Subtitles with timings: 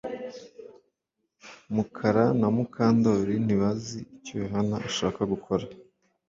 [1.73, 5.65] Mukara na Mukandoli ntibazi icyo Yohana ashaka gukora